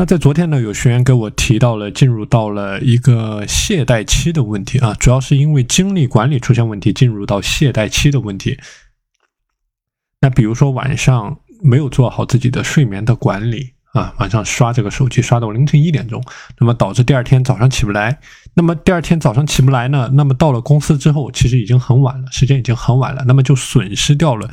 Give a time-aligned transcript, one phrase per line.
[0.00, 8.56] 那在昨天呢，有学员给我提到了进入到了一个懈怠期的问题啊，主要是因为精力管理出现问题，进入到懈怠期的问题。
[10.20, 16.22] 那比如说晚上没有做好自己的睡眠的管理啊，晚上刷这个手机刷到凌晨一点钟，
[16.60, 18.20] 那么导致第二天早上起不来。
[18.54, 24.48] 那么第二天早上起不来呢，那么到了公司之后，其实已经很晚了，时间已经很晚了，那么就损失掉了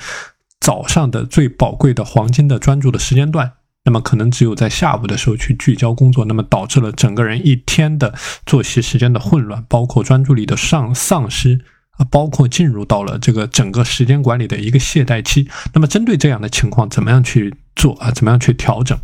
[0.60, 3.52] 早上的最宝贵的黄金的专注的时间段。
[3.86, 15.48] 那么可能只有在下午的时候去聚焦工作，那么导致了整个人一天的作息时间的混乱，包括专注力的丧丧失啊，包括进入到了这个整个时间管理的一个懈怠期。
[15.76, 18.10] 那么针对这样的情况，怎么样去做啊？
[18.10, 18.98] 怎么样去调整？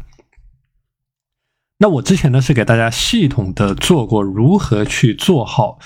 [1.77, 5.77] 那我之前呢是给大家系统的做过如何去做好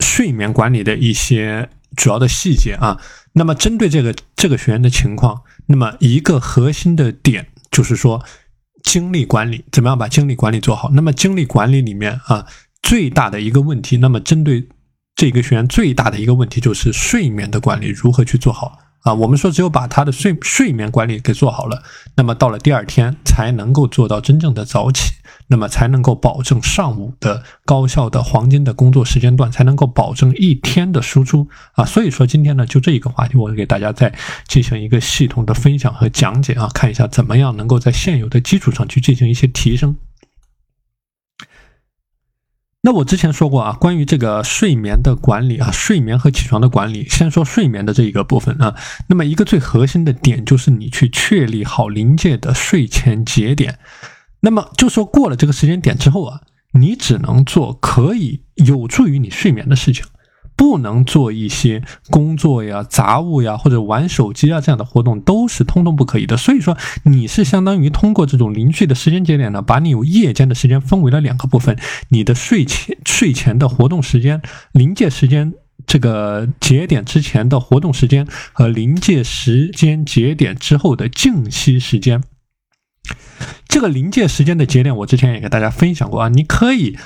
[0.00, 3.00] 睡眠管理的一些主要的细节啊。
[3.34, 7.46] 那么针对这个这个学员的情况，那么一个核心的点。
[7.70, 8.24] 就是说，
[8.82, 10.90] 精力管理怎么样把精力管理做好？
[10.90, 12.46] 那么精力管理里面啊，
[12.82, 14.68] 最大的一个问题，那么针对
[15.14, 18.78] 这个学员最大的一个问题就是睡眠的管理如何去做好？
[19.02, 21.82] 啊，我们说只有把他的睡睡眠管理给做好了，
[22.16, 25.12] 那么到了第二天才能够做到真正的早起，
[25.46, 31.84] 那么才能够保证上午的高效的黄金的工作时间段，才能够保证一天的输出啊。
[31.84, 34.12] 所以说今天呢，就这一个话题，我给大家再
[34.46, 39.96] 进行一个系统的分享和讲解啊，看一下怎么样能够在现有的基础上去进行一些提升。
[42.82, 48.74] 那我之前说过啊，关于这个睡眠的管理啊，睡眠和起床的管理，先说睡眠的这一个部分啊。
[49.08, 53.78] 那么一个最核心的点就是你去确立好临界的睡前节点。
[54.40, 56.40] 那么就说过了这个时间点之后啊，
[56.72, 60.06] 你只能做可以有助于你睡眠的事情。
[60.70, 66.36] 不能做一些工作呀、杂物呀，或者玩手机啊这样的活动，都是通通不可以的。
[66.36, 71.76] 所以说，你是相当于通过这种零碎的时间节点呢，把你有夜间的时间分为了两个部分：
[72.10, 75.52] 你的睡前睡前的活动时间、临界时间
[75.88, 82.22] 这个节点之前的活动时间和临界时间节点之后的静息时间。
[83.66, 86.96] 这个临界时间的节点，我之前也给大家分享过啊，你可以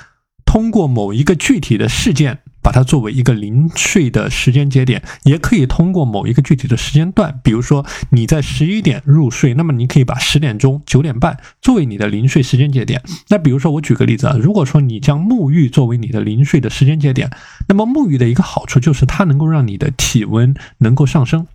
[0.45, 2.41] 通过某一个具体的事件。
[2.65, 13.03] 把它作为一个临睡的时间节点，也可以通过某一个具体的时间段，比如说你在十一点入睡，那么你可以把十点钟、九点半作为你的临睡时间节点。
[13.29, 17.31] 那比如说我举个例子啊，如果说你将沐浴作为你的临睡的时间节点，
[17.69, 21.47] 那么沐浴的一个好处就是它能够让你的体温能够上升，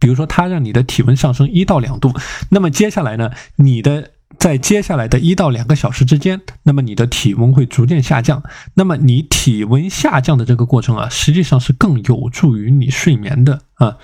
[0.00, 2.12] 比如说它让你的体温上升一到两度，
[2.50, 4.10] 那么接下来呢，你的。
[4.38, 8.42] 在接下来的一到两个小时之间，那么你的体温会逐渐下降。
[8.74, 13.98] 那么你体温下降的这个过程啊，实际上是更有助于你睡眠的啊。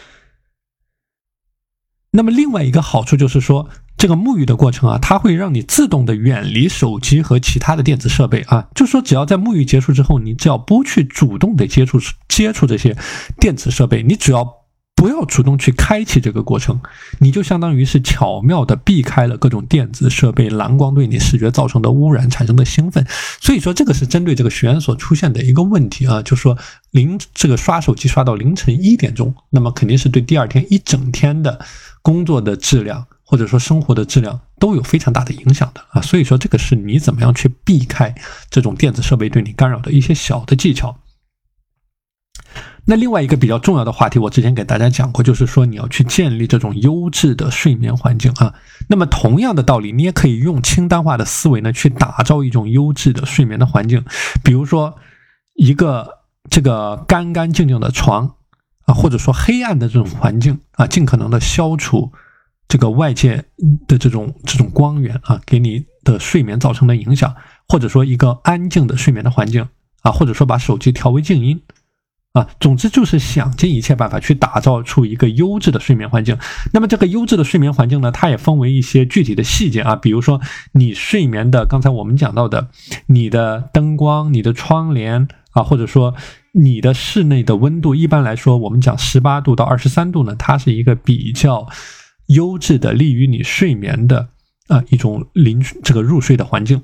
[2.11, 8.69] 那么另外一个好处就是说，这个沐浴的过程啊，它会让你自动的远离手机和其他的电子设备啊。
[8.75, 11.99] 就说只要在沐浴结束之后，你只要不去主动的接触
[12.29, 12.97] 接触这些
[13.39, 14.66] 电子设备，你只要。
[14.97, 16.81] 不要主动去开启这个过程，
[17.19, 23.07] 你就相当于是巧妙的避开了各种电子设备蓝光对你视觉造成的污染产生的兴奋。
[23.39, 26.57] 所以说，这个是针对这个学员所出现的一个问题啊，就是说
[26.93, 31.61] 凌这个刷手机刷到凌晨一点钟，那么肯定是对第二天一整天的
[32.01, 36.01] 工作的质量或者说生活的质量都有非常大的影响的啊。
[36.01, 38.15] 所以说，这个是你怎么样去避开
[38.51, 40.99] 这种电子设备对你干扰的一些小的技巧。
[42.89, 48.55] 那另外一个比较重要的话题，我之前给大家讲过，就是说你要去建立这种优质的睡眠环境啊。
[48.89, 54.05] 那么同样的道理，你也可以用清单化的思维呢，去打造一种优质的睡眠的环境。
[54.45, 54.97] 比如说
[55.55, 58.37] 一个这个干干净净的床
[58.85, 62.13] 啊，或者说黑暗的这种环境啊，尽可能的消除
[62.69, 63.45] 这个外界
[63.89, 67.35] 的这种这种光源啊，给你的睡眠造成的影响。
[67.69, 69.67] 或者说一个安静的睡眠的环境
[70.03, 71.61] 啊，或者说把手机调为静音。
[72.37, 76.37] 啊，总之就是想尽一切办法去打造出一个优质的睡眠环境。
[76.71, 80.39] 那么这个优质的睡眠环境呢，它也分为一些具体的细节啊，比如说
[80.73, 82.69] 你睡眠的，刚才我们讲到的，
[83.07, 86.15] 你的灯光、你的窗帘啊，或者说
[86.53, 91.67] 你的室内的温度，一般来说我们讲十八度到二十三度呢，它是一个比较
[92.27, 94.29] 优质的、利于你睡眠的
[94.69, 96.83] 啊一种临这个入睡的环境。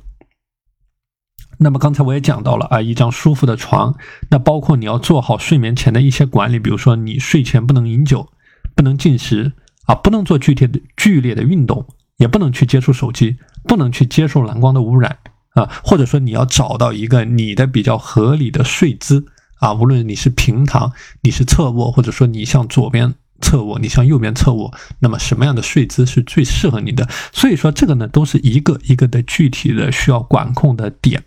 [1.63, 3.95] 那么刚才我也讲到了啊，一张舒服的床，
[4.31, 8.29] 那包括你要做好睡眠前的一些管理，比如说你睡前不能饮酒，
[8.75, 9.53] 不能进食
[9.87, 11.87] 啊，不能做剧烈的剧烈的运动，
[12.17, 13.37] 也不能去接触手机，
[13.69, 15.19] 不能去接受蓝光的污染
[15.55, 19.25] 啊，或者说你要找到一个你的比较合理的睡姿
[19.61, 20.93] 啊，无论你是平躺，
[21.23, 27.09] 你是侧卧，或者说你向左边侧卧，你向右边侧卧，那么什么样的睡姿是最适合你的？
[27.33, 31.23] 所以说这个呢，都是一个一个的具体的需要管控的点。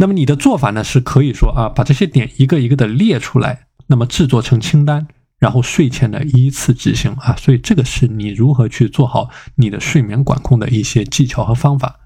[0.00, 5.06] 那么你的做法呢，是可以说啊，把这些点一个一个的列出来，那么制作成清单，
[5.38, 7.36] 然后睡前的依次执行啊。
[7.36, 11.96] 所以这个是你如何去做好你的睡眠管控的一些技巧和方法。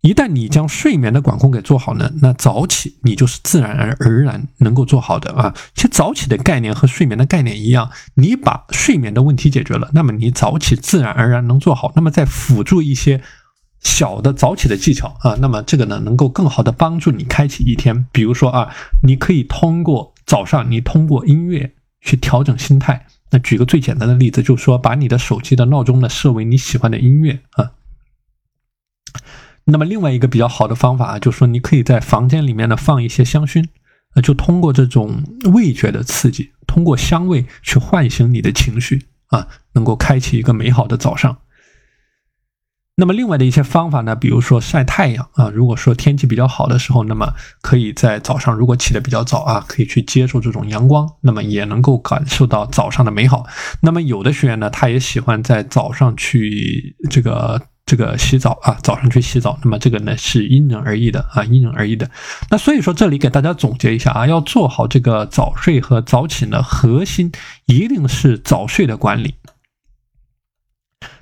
[0.00, 5.52] 一旦你将睡眠的管控给做好呢，那早起你就是自然而而然能够做好的啊。
[5.74, 11.92] 其实早起的概念和睡眠的概念一样，你把睡眠的问题解决了，那么你早起自然而然能做好。
[11.94, 13.20] 那么在辅助一些
[13.86, 18.04] 小的早起的技巧啊，那么这个呢能够更好的帮助你开启一天。
[18.10, 18.74] 比如说啊，
[19.04, 23.06] 你可以通过早上你通过音乐去调整心态。
[23.30, 27.70] 那举个最简单的例子，就是说把你的手机的闹钟呢设为你喜欢的音乐啊。
[29.64, 33.64] 那么另外一个比较好的方法啊，就是说你可以在房间里面呢放一些香薰，
[34.14, 35.22] 呃，就通过这种
[35.54, 41.38] 味觉的刺激，通过香味去唤醒你的情绪啊，能够开启一个美好的早上。
[42.98, 53.44] 那么另外的一些方法呢，比如说晒太阳啊，如果说天气比较好的时候，那么可以在早上如果起得比较早啊，可以去接触这种阳光，那么也能够感受到早上的美好。
[53.82, 57.60] 那么有的学员呢，他也喜欢在早上去这个。
[57.86, 62.10] 这个洗澡啊，早上去洗澡，那么这个呢是因人而异的啊，因人而异的。
[62.50, 67.30] 那所以说，这里给大家总结一下啊，要做好这个早睡和早起呢，核心
[67.66, 69.36] 一定是早睡的管理。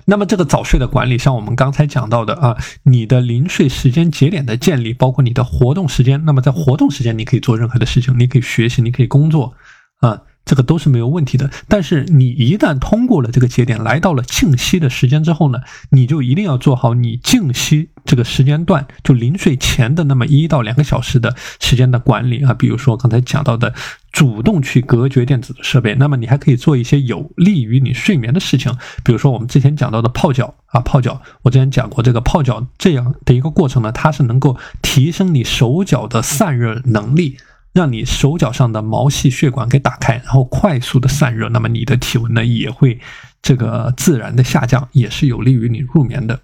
[0.05, 6.23] 那么这个早睡的管理，像我们刚才讲到的啊，你的临睡时间节点的建立，包括你的活动时间。
[6.25, 9.53] 那么在活动时间，你可以做任何的事情，你可以学习，你可以工作
[9.99, 10.21] 啊。
[10.45, 15.59] 这个都是没有问题的，但是你一旦通过了这个节点，来到了静息的时间之后呢，
[15.89, 22.53] 你就一定要做好你静息这个时间段，就临睡前的那么一到两个小时的时间的管理啊。
[22.53, 23.73] 比如说刚才讲到的，
[24.11, 28.71] 主动去隔绝电子的设备，那么你还可以做一些有利于你睡眠的事情，
[29.03, 37.37] 比如说我们之前讲到的泡脚啊，泡脚，我之前讲过这个泡脚这样的一个过程呢，它是能够提升你手脚的散热能力。
[37.75, 43.01] 让你手脚上的毛细血管给打开，然后快速的散热，那么你的体温呢也会
[43.41, 46.39] 这个自然的下降，也是有利于你入眠的。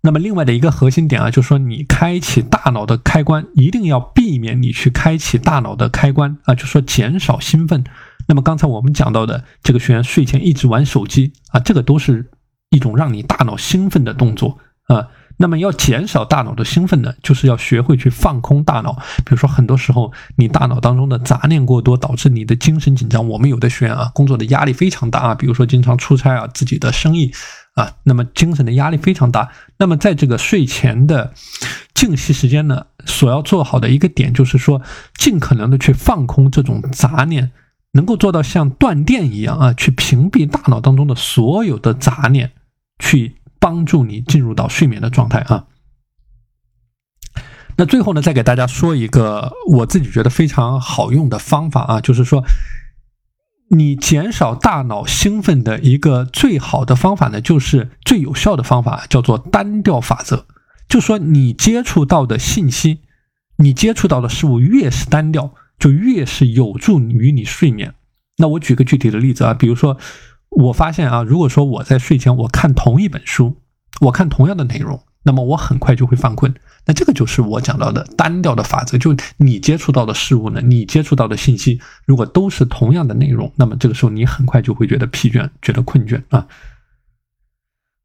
[0.00, 7.84] 那么另外的一个核心点啊，就是说你开启大脑的开关，一定要避免你去开启大脑的开关啊，就说减少兴奋。
[8.26, 12.30] 那么刚才我们讲到的这个学员睡前一直玩手机啊，这个都是
[12.70, 15.08] 一种让你大脑兴奋的动作啊。
[15.36, 18.92] 那么要减少大脑的兴奋呢，就是要学会去放空大脑。
[19.24, 23.28] 比如说，很多时候你大脑当中的杂念过多，导致你的精神紧张。
[23.28, 27.32] 我们有的学员啊，工作的压力非常大啊，比如说经常出差啊，自己的生意
[27.74, 29.50] 啊，那么精神的压力非常大。
[29.78, 31.32] 那么在这个睡前的
[31.94, 34.80] 静息时间呢，所要做好的一个点就是说，
[35.18, 37.50] 尽可能的去放空这种杂念，
[37.92, 42.52] 能够做到像断电一样啊，去屏蔽大脑当中的所有的杂念，
[43.00, 43.34] 去。
[43.64, 45.64] 帮助你进入到睡眠的状态啊。
[47.76, 52.44] 那最后呢，再给大家说一个我自己觉得非常好用的方法啊，就是说，
[53.70, 60.46] 你减少大脑兴奋的一个最好的方法呢，就是最有效的方法，叫做单调法则。
[60.86, 63.00] 就说你接触到的信息，
[63.56, 67.94] 你接触到的事物越是单调，就越是有助于你睡眠。
[68.36, 69.96] 那我举个具体的例子啊，比如说。
[70.56, 73.56] 我发现啊，如果说我在睡前我看同一本书，
[74.00, 76.54] 我看同样的内容，那么我很快就会犯困。
[76.86, 86.46] 那这个就是我讲到的单调的法则，就你接触到的事物呢，你接触到的信息，如果都是同样的内容，那么这个时候你很快就会觉得疲倦，觉得困倦啊。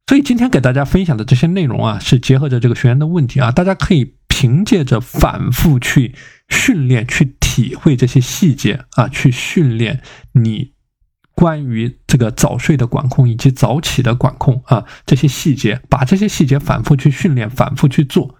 [0.06, 6.14] 所以今天给大家分享的这些内容啊，是结合着这个学员的问题啊，大家可以凭借着反复去
[6.48, 10.72] 训练、去体会这些细节啊，去训练你。
[11.34, 18.34] 关于这个早睡的管控以及早起的管控啊，这些细节，把这些细节反复去训练，反复去做，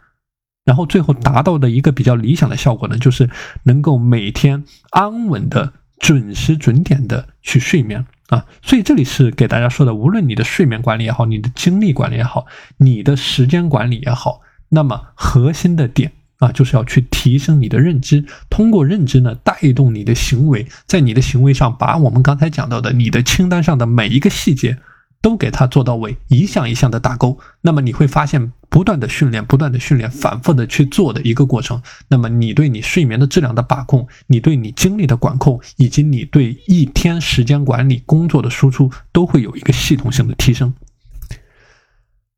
[0.64, 3.30] 然后最后达到的一个比较理想的效果呢，就是
[3.62, 8.44] 能够每天安稳的、准时准点的去睡眠啊。
[8.62, 16.12] 所以这里是给大家说的，无论你的睡眠管理也好，你的精力管理也好，你的时间管理也好，那么核心的点。
[16.40, 24.78] 啊，就是要去提升你的认知，通过认知呢带动你的行为，在你的行为上把我们刚才讲到的你的清单上的每一个细节
[25.23, 27.38] 都给它做到位，一项一项的打勾。
[27.61, 31.82] 那么你会发现，不断的训练，不断的训练，反复的去做的一个过程。
[32.09, 40.73] 那么你对你睡眠的质量的把控，你对你精力的管控，以及你对一天时间管理工作的输出，都会有一个系统性的提升。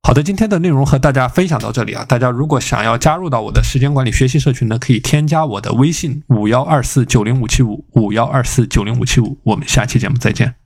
[0.04, 10.56] 好的，今天的内容和大家分享到这里啊，大家如果想要加入到我的时间管理学习社群呢，可以添加我的微信五幺二四九零五七五五幺二四九零五七五，我们下期节目再见。